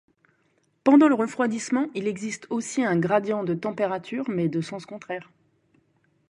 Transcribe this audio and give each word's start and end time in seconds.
Pendant 0.83 1.07
le 1.09 1.13
refroidissement 1.13 1.85
il 1.93 2.07
existe 2.07 2.47
aussi 2.49 2.83
un 2.83 2.97
gradient 2.97 3.43
de 3.43 3.53
température, 3.53 4.27
mais 4.29 4.49
de 4.49 4.59
sens 4.59 4.87
contraire. 4.87 5.29